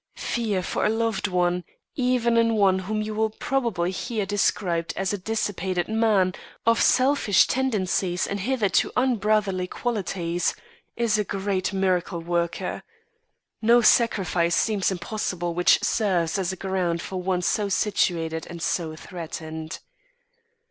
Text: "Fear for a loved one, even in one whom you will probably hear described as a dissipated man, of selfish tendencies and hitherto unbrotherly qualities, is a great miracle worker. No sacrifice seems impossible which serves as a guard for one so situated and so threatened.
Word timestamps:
"Fear 0.15 0.63
for 0.63 0.83
a 0.83 0.89
loved 0.89 1.27
one, 1.27 1.63
even 1.93 2.35
in 2.35 2.55
one 2.55 2.79
whom 2.79 3.03
you 3.03 3.13
will 3.13 3.29
probably 3.29 3.91
hear 3.91 4.25
described 4.25 4.95
as 4.97 5.13
a 5.13 5.17
dissipated 5.19 5.87
man, 5.87 6.33
of 6.65 6.81
selfish 6.81 7.45
tendencies 7.45 8.25
and 8.25 8.39
hitherto 8.39 8.91
unbrotherly 8.97 9.67
qualities, 9.69 10.55
is 10.97 11.19
a 11.19 11.23
great 11.23 11.71
miracle 11.71 12.19
worker. 12.19 12.81
No 13.61 13.81
sacrifice 13.81 14.55
seems 14.55 14.89
impossible 14.89 15.53
which 15.53 15.83
serves 15.83 16.39
as 16.39 16.51
a 16.51 16.55
guard 16.55 16.99
for 16.99 17.21
one 17.21 17.43
so 17.43 17.69
situated 17.69 18.47
and 18.49 18.59
so 18.59 18.95
threatened. 18.95 19.77